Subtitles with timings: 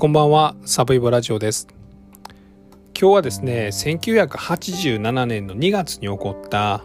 [0.00, 1.66] こんばんは、サブイボラジオです。
[2.96, 6.84] 今日はですね、1987年の2月に起こった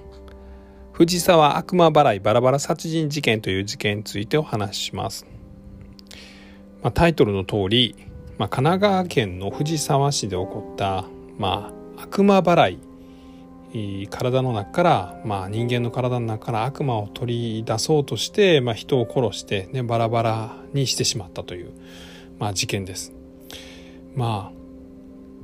[0.93, 5.27] 藤沢悪魔払いバラバラ殺人事件という事件についてお話しします。
[6.81, 7.95] まあ、タイトルの通り、
[8.39, 11.05] まあ、神奈川県の藤沢市で起こった、
[11.37, 12.79] まあ、悪魔払
[13.75, 21.73] い体の中から、まあ、人間の体の中から悪魔を取り出そうとして、まあ、人を殺して、ね、バラバラにしてしまったという、
[22.39, 23.13] まあ、事件です。
[24.15, 24.63] まあ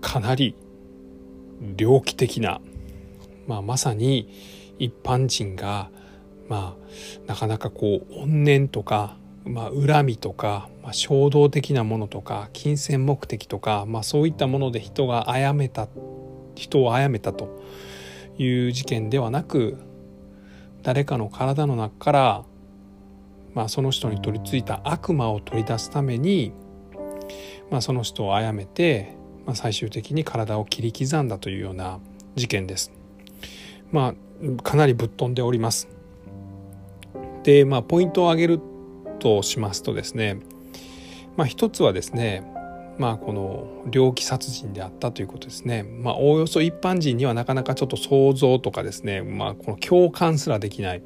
[0.02, 0.56] かなり
[1.62, 2.62] 猟奇的な、
[3.48, 4.30] まあ、まさに
[4.80, 5.90] 一般人が、
[6.48, 15.88] まあ、なかなかこう怨念とか、まあ、恨みとか、まあ、衝動的なものとか金銭目的とか、まあ、そういったもので人が殺めた
[16.56, 17.62] 人を殺めたと
[18.38, 19.78] いう事件ではなく
[20.82, 22.46] 誰かの体の中から、
[23.54, 26.54] まあ、その人に取り付いた悪魔を取り出すために
[27.72, 29.14] まあ、その人を殺めて、
[29.46, 32.00] まあ、最終的に体を切り刻んだというような
[32.36, 32.92] 事件です。
[33.92, 35.90] まあかなりぶっ飛んでおります。
[37.44, 38.60] でまあポイントを挙げる
[39.20, 40.40] としますとですね、
[41.36, 42.44] まあ、一つはですね
[42.98, 45.84] まあこの猟奇殺人であったということですね。
[45.84, 51.04] まあおおよそ一般人にはなかなかちょっと想像とかですね、まあこの共感すらできない、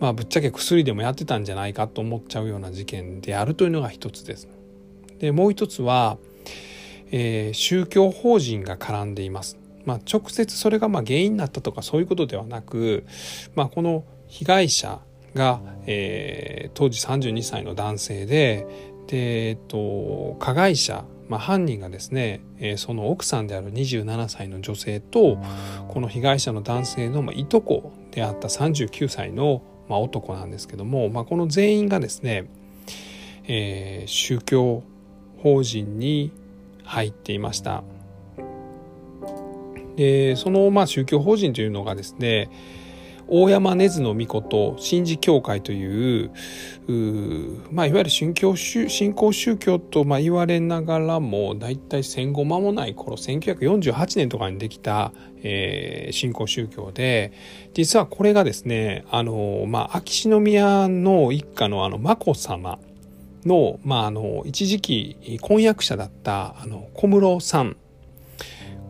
[0.00, 4.48] まあぶっちゃけ薬でもやってたんじゃないかと思っちゃうような事件であるというのが一つです。
[5.18, 6.18] でもう一つは、
[7.10, 9.58] えー、宗教法人が絡んでいます。
[9.84, 13.04] まあ、直接それがま原因になったとかそういうことではなく、
[13.54, 15.00] まあ、この被害者
[15.34, 18.66] が、えー、当時32歳の男性で
[19.06, 25.38] で、えっと、加害者、まあ、犯人がですね、えー、その奥さんである27歳の女性と
[25.88, 32.48] この被害者の男性の、ま、いとこであった39歳の、ま、男なんですけども、ま、この全員がですね、
[33.46, 34.82] えー、宗教
[35.44, 36.32] 法人に
[36.84, 37.84] 入っていました。
[39.96, 42.50] でそのまあ宗教法人というのがですね
[43.28, 46.30] 大山根津の御事神事協会という
[47.70, 55.12] まあ、いわゆる信教信仰宗教とまあ言われながらも大体戦後間もない頃1948年とかにできた、
[55.42, 57.32] えー、信仰宗教で
[57.72, 62.78] 実はこれがですねあの、まあ、秋篠宮の一家のあの眞子さま
[63.44, 67.76] の、まあ、あの、一時期婚約者だった、あの、小室さん。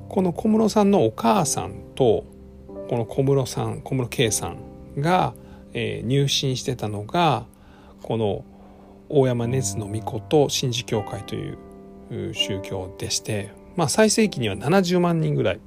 [0.08, 2.24] この小室さんのお母さんと、
[2.88, 5.34] この小室さん、小室圭さんが、
[5.72, 7.46] えー、入信してたのが、
[8.02, 8.44] この
[9.08, 15.60] 大山根津の巫女と神事教会という宗教でして、まあ、最盛期には70万人ぐらい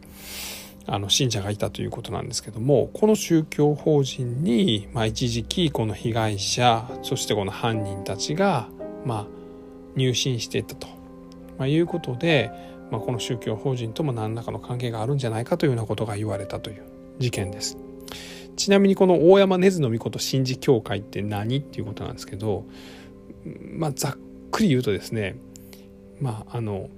[0.85, 8.69] あの信者がいたということなんですけどもこの宗教法人に、まあ、一時期この被害者そしてこの犯人たちが
[9.07, 9.27] まあ、
[9.95, 10.87] 入信していったと、
[11.57, 12.51] まあ、いうことで、
[12.91, 16.83] まあ、この宗教法人とも何らかの関係があるんじゃないかというようなことが言われたという
[17.17, 17.77] 事件です。
[18.57, 22.65] ちなみにこの大山根津の御事神事協会って何っていうことなんですけど、
[23.61, 24.17] まあ、ざっ
[24.51, 25.35] くり言うとですね
[26.19, 26.89] まああの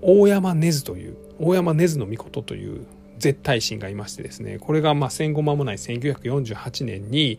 [0.00, 2.86] 大山根津という大山根津の御事という
[3.22, 7.38] 絶対神がいましてですねこれがまあ戦後間もない1948年に、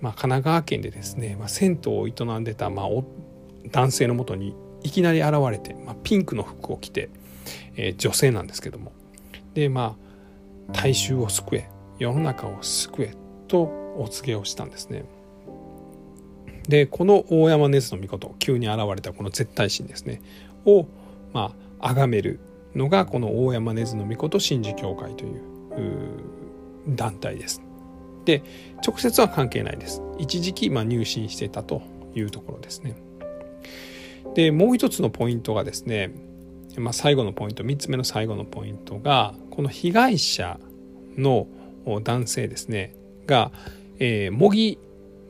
[0.00, 2.86] まあ、神奈川県でですね、まあ、銭湯を営んでた、まあ、
[3.70, 7.10] 男性のもとにいきなり現れて、まあ、ピンクの服を着て、
[7.76, 8.92] えー、女性なんですけども
[9.54, 9.96] でま
[10.68, 11.70] あ大衆を救え
[12.00, 13.14] 世の中を救え
[13.46, 13.62] と
[13.98, 15.04] お告げをしたんですね。
[16.68, 20.22] でこの大山根津の御事急に現れたこの絶対神ですね
[20.64, 20.86] を
[21.32, 22.40] まあ崇める
[22.74, 25.40] のがこの大山根津の御事神事協会という
[26.88, 27.62] 団体です。
[28.24, 28.42] で
[28.86, 30.02] 直接は関係ないです。
[30.18, 31.82] 一時期まあ入信してたと
[32.14, 32.96] いうところですね。
[34.34, 36.14] でもう一つのポイントがですね、
[36.76, 40.60] まあ、最後のポイント3つ目の最後のポイントがこの被害者
[41.16, 41.48] の
[42.04, 42.94] 男性ですね
[43.26, 43.50] が、
[43.98, 44.78] えー、茂木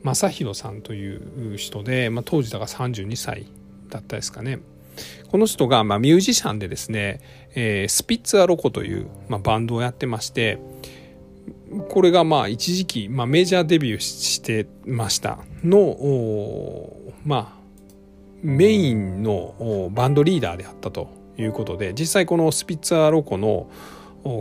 [0.03, 3.47] 正弘さんという人で、まあ、当時だから32歳
[3.89, 4.59] だったですかね。
[5.29, 7.21] この人が、まあ、ミュージシャンでですね、
[7.55, 10.59] えー、スピッツアロコという、まあ、バンドをやってまして、
[11.89, 17.61] これがまあ一時期、まあ、メジャーデビューしてましたの、まあ、
[18.41, 23.69] メインのバンドリーダーであったということで、実際このスピッツアロコの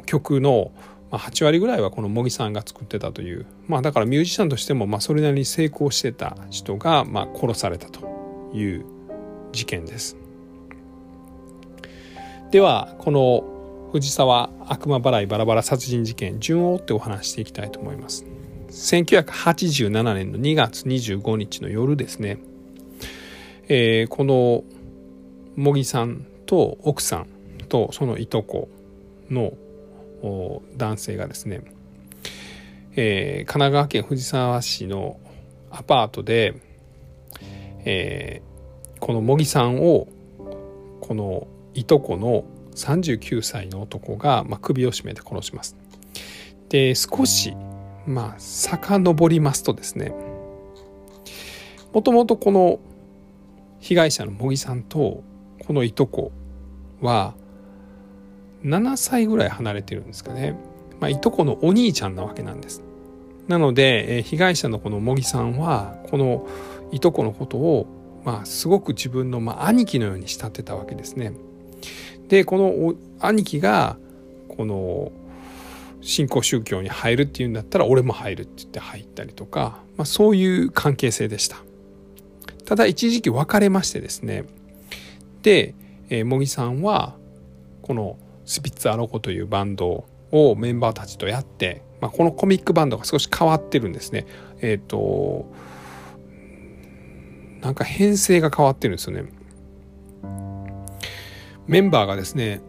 [0.07, 0.73] 曲の
[1.11, 8.85] 8割ぐらいはこの茂木さんが作ってたという、まあだからミュージシャンとしてもまあそれなりに成功してた人がまあ殺されたという
[9.53, 10.17] 事件です。
[12.51, 13.45] ではこの
[13.93, 18.25] 藤沢悪魔払いバラバラ殺人事件順を追ってお話していきたいと思います。
[18.71, 22.39] 1987年の2月25日の夜ですね、
[23.69, 24.65] えー、この
[25.57, 27.29] 茂木さんと奥さん
[27.69, 28.69] とそのいとこ
[29.31, 29.53] の
[30.77, 31.63] 男性がですね、
[32.97, 35.21] えー、神奈川県藤沢市の
[35.71, 36.55] アパートで、
[37.85, 40.09] えー、この茂木さんを
[41.01, 41.47] この
[41.81, 42.45] いとこの
[42.75, 45.77] 39歳の男が、まあ、首を絞めて殺します。
[46.69, 47.55] で少し
[48.07, 50.13] まあ遡りますとですね
[51.93, 52.79] もともとこの
[53.81, 55.25] 被害者の茂木さんと
[55.67, 56.33] このいとこ
[57.01, 57.35] は
[58.63, 60.55] 7歳ぐらい離れてるんですかね、
[61.01, 62.83] まあ、いとこのお兄ちゃんなわけなんです。
[63.49, 66.47] なので、え被害者のこの茂木さんはこの
[66.93, 67.87] いとこのことを
[68.23, 71.33] まあすごく自分のまあ兄貴のように慕ってたわけですね。
[72.29, 73.97] でこの兄貴が
[74.49, 75.13] この
[76.01, 81.59] 新興宗教に入るっていうんだったら俺も入るって言って入ったりとか、まあ、そういう関係性でした。
[82.65, 84.45] ただ一時期別れましてですね。
[85.43, 85.75] で、
[86.09, 87.17] 茂木さんは
[87.83, 94.27] このスピッツ・アロコというバンドをメンバーたちとやって、まあ、このコミックバンドが少し変わってるんですね。
[94.61, 95.53] えっ、ー、と
[97.61, 99.31] なんか編成が変わってるんですよね。
[101.71, 102.61] メンバーがですね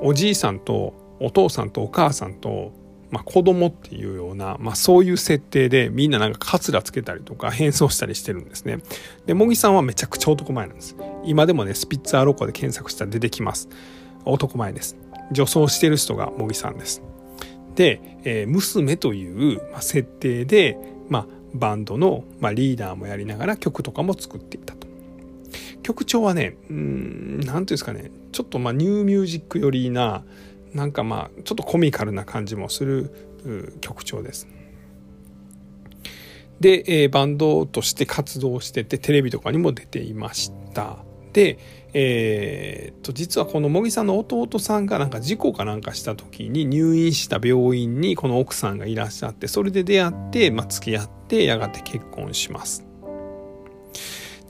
[0.00, 2.72] おじいさんとお父さんとお母さんと、
[3.10, 8.78] まあ、子供っていうような、まあ、そういう設定でみんななんかカツラつけたりとか変装したりしてるんですね。
[9.26, 10.96] で、茂木さんはめちゃくちゃ男前なんです。
[11.24, 13.68] 今でもね、スピッツァーロコで検索したら出てきます。
[14.24, 14.96] 男前です。
[15.30, 17.02] 女装してる人が茂木さんです。
[17.76, 24.79] で、えー、娘という、ま、設定で、まあ、バンドの、まあ、リーダーもやりながら曲とかも作っていた。
[25.82, 30.24] 曲調はね、うん、なんていうんですかね、ちょっとまあニューミュージック寄りな、
[30.74, 34.48] なんかまあちょっとコミカルな感じもする曲調です。
[36.60, 40.98] で、えー、バンドとして活動しててテレビとかにも出ていました。
[41.32, 41.58] で、
[41.92, 52.89] えー、と実はこの茂木さんの弟さんがなんか事故かなんかした時に入院した病院にこの奥さんがいらっしゃってそれで出会って、まあ、付き合ってやがて結婚します。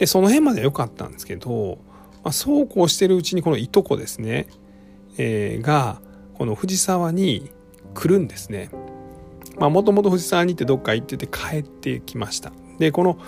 [0.01, 1.79] でその辺まで良かったんですけど、
[2.25, 4.47] まあ、そうこうしてるうちにこのいとこですね、
[5.19, 6.01] えー、が
[6.35, 7.51] この藤沢に
[7.93, 8.71] 来るんですね。
[9.59, 12.51] まあもともと藤沢に行ってどっか行ってて帰ってきました。
[12.79, 13.19] で、この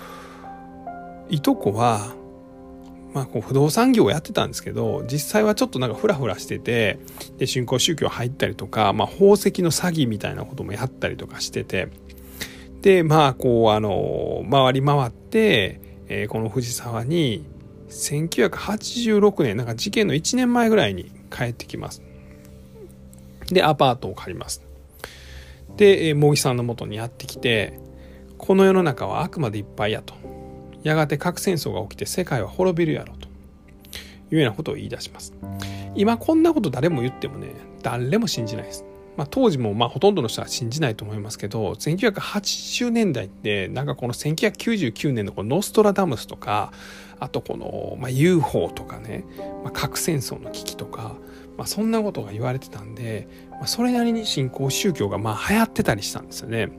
[1.29, 2.15] いとこは、
[3.13, 6.97] まあこう不動産業をやってたんですけど、実際はちょっとなんかフラフラしてて、
[7.37, 11.89] で、新興宗教入ったりとか、まあ宝石の詐欺みたいなこともやったりとかしてて、
[12.81, 15.82] で、まあこうあの、回り回って、
[16.13, 17.43] えー、この藤沢に
[17.89, 22.03] 1986年、なんか事件の1年前ぐらいに帰ってきます。
[23.47, 24.61] で、アパートを借ります。
[25.75, 27.79] で、え茂木さんのもとにやってきて、
[28.37, 30.13] この世の中は悪魔でいっぱいやと。
[30.83, 33.27] やがて核戦争が起きて世界は滅びるやろと
[34.35, 35.33] いうようなことを言い出します。
[35.95, 38.85] 今こんなこと誰も言ってもね、誰も信じないです。
[39.17, 46.71] まあ、当時もまあほとんどの人は信じないと思いますけど1980年代ってなんかこの1999年のこのノストラダムスとか
[47.19, 49.25] あとこのまあ UFO とかね、
[49.63, 51.15] まあ、核戦争の危機とか
[51.57, 56.71] まあ、そんなことが言われてたんで、まあ、それなりに新興宗教がまあ流行ってたりしたんですよね。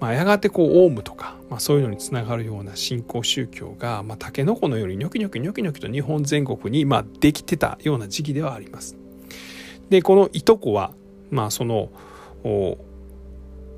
[0.00, 8.96] まあ、やがてこうオウムとか、まあ、そういうのにつながるような新興宗教が、まあ、タケノコのようにニョキニョキニョキニョキと日本全国にまあできてたような時期ではあります。
[9.90, 10.92] でこのいとこは、
[11.30, 11.90] まあ、その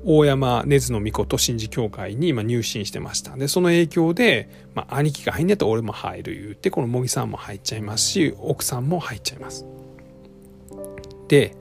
[0.05, 3.35] 大山根津の巫女と神事教会に入信してました。
[3.35, 9.65] で、その影響で、まあ、兄貴が入んねと俺も入る言って、この茂木さんも入っちゃいますし、奥さんも入っちゃいます。
[11.29, 11.55] で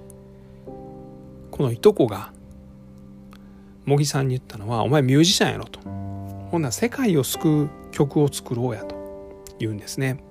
[1.50, 2.33] このいとこが
[3.85, 5.80] 茂木さんに言ったのは「お前ミュージシャンやろ」と
[6.50, 8.97] 「ほんなら世界を救う曲を作ろうや」と
[9.59, 10.23] 言うんですね。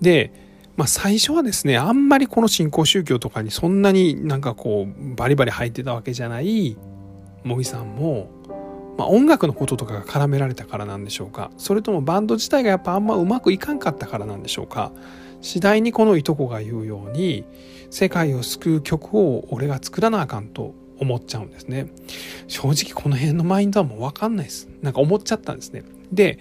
[0.00, 0.32] で、
[0.76, 6.76] まあ、最初はですねあんまりこの新興宗教とかにそんなになんかこうバリバリ入ってたわけじゃない
[7.44, 8.28] 茂木さんも、
[8.98, 11.50] まあ、音楽のこととかが絡められたからなんでしょうか。
[11.56, 14.92] それともバンド自体がやっぱあんまうまくいかんかったからなんでしょうか。
[15.40, 17.44] 次第にこのいとこが言うように
[17.90, 21.86] 世界を救う曲を俺が作らなあかんと思っちゃうんですね。
[22.48, 24.68] 正直この辺のマインドはもう分かんないです。
[24.82, 25.84] なんか思っちゃったんですね。
[26.12, 26.38] で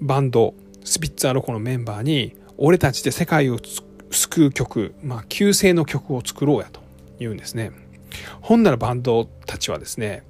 [0.00, 0.54] バンド
[0.84, 3.58] スピッツァロコのメンバーに俺たちで世界を
[4.10, 6.80] 救う曲まあ旧姓の曲を作ろうやと
[7.18, 7.72] 言うんですね。
[8.40, 10.22] ほんならバンドたちはですね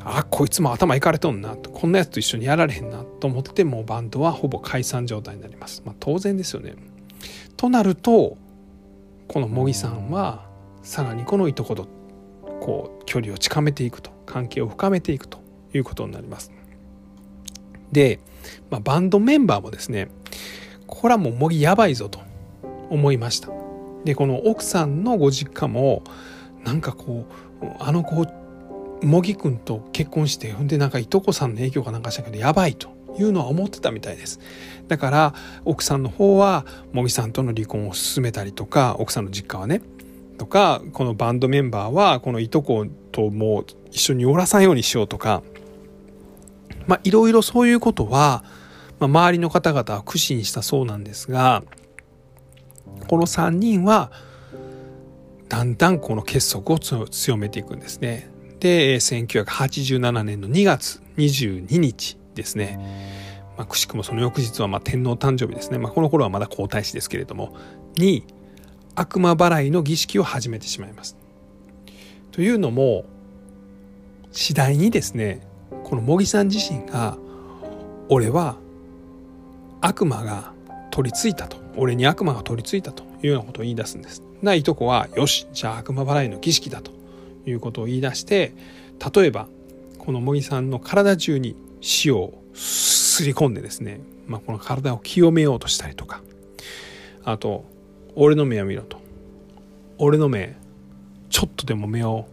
[0.00, 6.74] あこいつも頭いかれとんなこんなやつと一緒にやられへんなと思ってもうバンドはほぼ解散状態になります、まあ、当然ですよね。
[7.56, 8.36] となると
[9.28, 10.46] この茂木さんは
[10.82, 11.88] さらにこのいとこと
[12.60, 15.40] こう距離を近めていくと関係を深めていくと
[15.74, 16.52] いうことになります。
[17.90, 18.20] で、
[18.70, 20.08] まあ、バンドメンバーもですね
[20.86, 22.20] これはもう模擬やばいぞと
[22.90, 23.50] 思いました。
[24.04, 26.02] でこの奥さんのご実家も
[26.64, 27.26] なんかこ
[27.62, 28.26] うあの子
[29.02, 32.88] 茂木君と結婚してほんでなんかいとこさんの影響かなんかしたけどやばいと
[33.18, 34.40] いうのは思ってたみたいです。
[34.88, 39.82] だから奥さんの方は茂木さんとの離婚を進めたりとか奥さんの実家はね
[40.38, 45.42] とかこのバンドメンバーはこのいとこともう一緒におらさんようにしようとか
[46.86, 48.44] まあいろいろそういうことは、
[48.98, 51.62] まあ、周りの方々は苦心したそうなんですが
[53.08, 54.10] この3人は
[55.48, 58.30] だんだんこの結束を強めていくんですね。
[58.58, 62.78] で1987年の2月22日ですね、
[63.56, 67.54] まあ、くしくもその翌日はま天皇誕生日ですね、まあ、この頃はまだ皇太子ですけれども
[67.96, 68.24] に
[68.94, 71.16] 悪魔払いの儀式を始めてしまいます。
[72.32, 73.04] というのも
[74.32, 75.46] 次第にですね
[75.84, 77.18] この茂木さん自身が
[78.08, 78.56] 俺は
[79.80, 80.52] 悪魔が
[80.90, 81.66] 取り付いたと。
[81.76, 84.22] 俺に悪魔が取り付いたというようなことを言い出すんです。
[84.42, 86.90] ないとこはよしじゃあ悪魔払いの儀式だと
[87.46, 88.52] いうことを言い出して
[89.14, 89.48] 例えば
[89.98, 91.56] この茂木さんの体中に
[92.04, 96.22] 塩をすり込んでですね、まあ、この体を清めようとしたりとか。
[97.24, 97.64] あと
[98.14, 98.98] 俺の目を見ろと。
[99.98, 100.56] 俺の目
[101.28, 102.26] ちょっとでも目を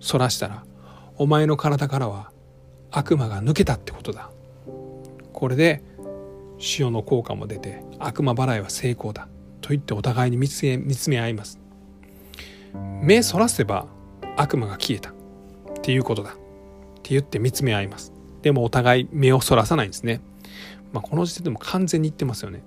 [0.00, 0.64] そらしたら
[1.18, 2.30] お前の体からは
[2.90, 4.30] 悪魔が抜けたってことだ。
[5.32, 5.82] これで
[6.78, 9.28] 塩の効果も出て悪魔払いは成功だ
[9.60, 11.60] と言ってお互いに見つめ見つめ合います。
[13.02, 13.86] 目そらせば
[14.36, 15.14] 悪魔が消えたっ
[15.82, 16.34] ていうことだっ
[17.02, 18.12] て言って見つめ合います。
[18.42, 20.20] でもお互い目をそらさないんですね。
[20.92, 22.62] まあこの時点でも完全に言ってますよね。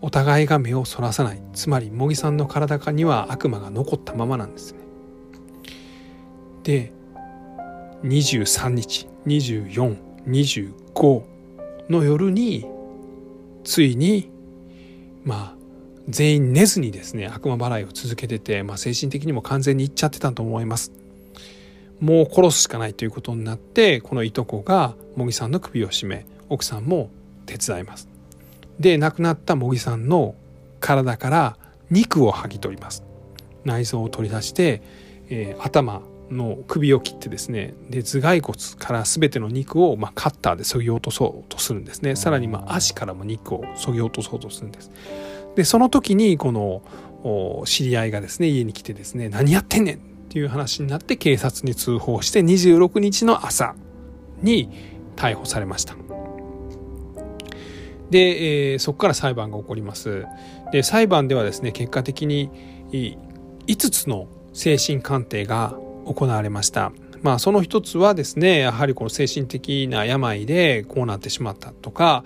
[0.00, 1.42] お互いが目をそらさない。
[1.54, 4.80] つまり茂木さんの体には悪魔が残ったままなんですね。
[6.62, 6.92] で
[8.04, 11.22] 23日2425
[11.88, 12.66] の夜に
[13.64, 14.30] ついに
[15.24, 15.64] まあ
[16.08, 20.92] 全員寝ずにですね悪魔払いを続けてて、まあ、精神的にも完全にいっちゃってたと思います。
[22.00, 27.10] もう殺すしかないということになってこのいとこが茂木さんの首を絞め奥さんも
[27.46, 28.08] 手伝います。
[28.78, 30.34] で亡くなった茂木さんの
[30.80, 31.56] 体から
[31.90, 33.04] 肉を剥ぎ取ります。
[33.64, 34.82] 内臓を取り出して、
[35.30, 42.16] えー、頭の首を切ってですねで頭蓋骨から全ての肉を、まあ、カッターで削ぎ落とそうとするんですね。
[42.16, 44.90] さらにまあ足からも肉を削ぎ落とそうとするんです。
[45.54, 46.82] でその時にこの
[47.64, 53.74] 知り合いがですね家に来てですね何やってんねんっていう話になって警察に通報して26日の朝
[54.42, 54.70] に
[55.16, 55.94] 逮捕されました。
[58.10, 60.26] で、えー、そこから裁判が起こります。
[60.72, 62.50] で裁判ではですね結果的に
[63.66, 66.92] 5つの精神鑑定が行われました。
[67.22, 72.22] まあその一つはですね、やはりこの精神的な病でこうなってしまったとか、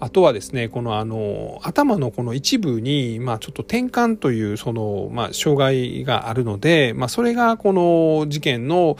[0.00, 8.96] あとはですね、このあの、頭のこの一部に、まあちょっと転換というその、まあ障害があるので、まあそれがこの事件の、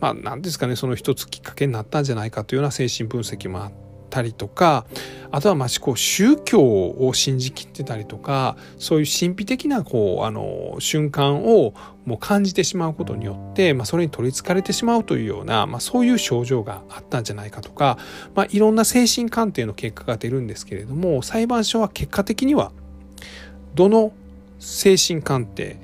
[0.00, 4.84] まあ何ですかね、その一つきっかけになったんじゃないかというような精神分析もあって、たりとか
[5.30, 11.72] あとはましこう宗教を信じきってたりとかそういう神秘的なこうあの瞬間を
[12.04, 17.98] もう感じてしまうことによって、まあ、それに取りつかれてしまうというような、まあ、そういう症状があったんじゃないかとか、
[18.34, 22.72] まあ、いろんな精神鑑定の結果が出るんですけれども裁判所は結果的には
[23.74, 24.12] どの
[24.58, 25.76] 精神鑑定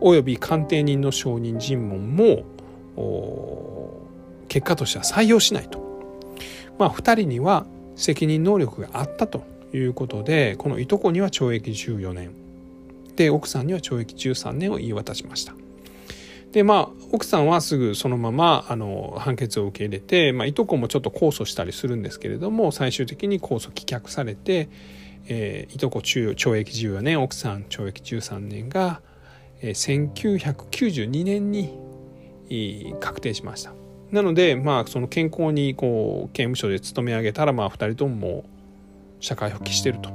[0.00, 2.44] および鑑定人の証人尋問も
[4.48, 5.83] 結果としては採用しないと。
[6.78, 7.66] まあ、2人には
[7.96, 12.32] 責任能力があったということでこのいとこには懲役14年
[13.16, 15.54] で奥さんには懲役13年を言い渡しました。
[16.52, 24.68] でまあ奥さんはすぐそのままあの判決を受け入れて、まあ、いとこもちょっと控訴したりするんですけれども最終的に控訴棄却されて、
[25.26, 29.00] えー、いとこ懲役14年奥さん懲役13年が、
[29.62, 31.76] えー、1992年に
[33.00, 33.83] 確定しました。
[34.14, 38.44] なのでまあその健康にこう刑務所で勤め上げたらまあ2人とももう
[39.18, 40.10] 社会復帰してると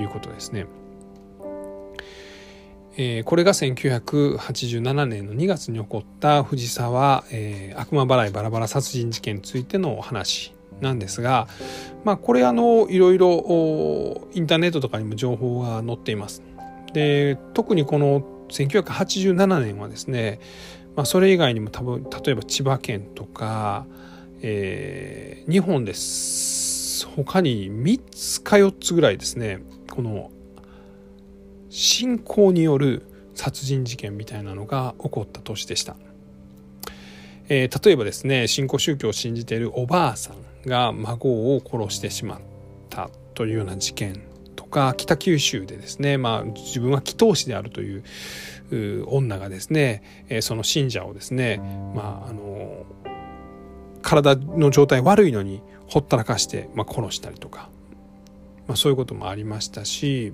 [0.00, 0.66] いうことですね。
[2.96, 11.48] えー、これが1987年の2月に起こった藤沢、えー、悪魔払いバラバラ殺人事件についてのお話なんですが、
[12.04, 16.42] まあ、これあのいろいろインターネットとかにも情報が載っています。
[16.92, 20.38] で特にこの1987年はですね
[20.94, 23.86] まあ、それ以外にも多分例えば千葉県とか、
[24.42, 27.06] えー、日本です。
[27.06, 29.62] 他に3つか4つぐらいですね。
[29.90, 30.30] この
[31.70, 35.96] 信仰による殺人事件みたいなのが起こった年でした。
[37.48, 42.40] えー、例えばですね新興宗教を信じているおばあさんが孫を殺してしまっ
[42.88, 44.31] たというような事件。
[44.72, 48.04] とか北九州でですね、まあ、自分は祈祷師であるという
[49.06, 51.58] 女がですね、え、その信者をですね、
[51.94, 52.86] まあ、あの
[54.00, 57.68] 体の状態悪いのにほったらかして、まあ、殺したりとか、
[58.66, 60.32] まあ、そういうこともありましたし、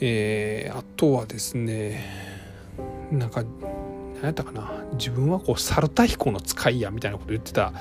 [0.00, 2.04] えー、あとはですね
[3.12, 3.44] なんか
[4.16, 7.72] 何やったかな自分はこう猿田彦の使いやみたいなこと言ってた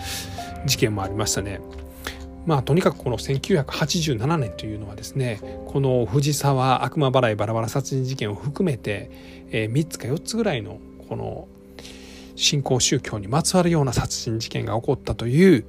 [0.67, 1.59] 事件もありましたね。
[2.45, 9.11] まあとにかくこの1987年というのはですねこの藤沢悪魔払いバラバラ殺人事件を含めて、
[9.51, 11.47] えー、3つか4つぐらいのこの
[12.35, 15.65] 新興宗教にまつわるような殺人事件が起こったという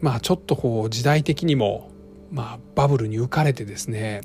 [0.00, 1.90] まあちょっとこう時代的にも
[2.30, 4.20] まあバブルに浮かれてですね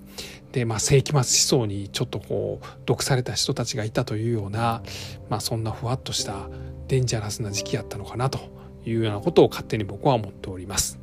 [0.51, 4.83] で、まあ、世紀末思想にちょっとこう毒された人たちがいたというような、
[5.29, 6.47] まあ、そんなふわっとした
[6.87, 8.39] デンジャラスな時期やったのかなと
[8.85, 11.02] いうようなことを勝手に僕は思っております。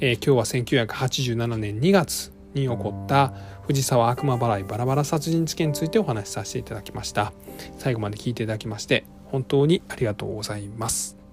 [0.00, 0.44] えー、今日は
[0.86, 3.32] 1987年2月に起こった
[3.66, 7.32] 藤沢悪魔払いバラバラ殺人事件についてお話しさせていただきました。
[7.78, 11.25] 最後まで聞いていただきまして本当にありがとうございます。